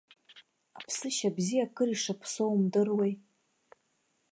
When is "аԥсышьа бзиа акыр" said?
0.77-1.89